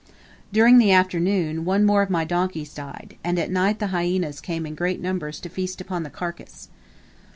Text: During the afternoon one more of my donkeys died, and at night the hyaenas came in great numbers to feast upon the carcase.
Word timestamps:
During 0.51 0.79
the 0.79 0.91
afternoon 0.91 1.63
one 1.63 1.85
more 1.85 2.01
of 2.01 2.09
my 2.09 2.23
donkeys 2.25 2.73
died, 2.73 3.17
and 3.23 3.37
at 3.37 3.51
night 3.51 3.77
the 3.77 3.89
hyaenas 3.93 4.41
came 4.41 4.65
in 4.65 4.73
great 4.73 4.99
numbers 4.99 5.39
to 5.41 5.47
feast 5.47 5.79
upon 5.79 6.01
the 6.01 6.09
carcase. 6.09 6.69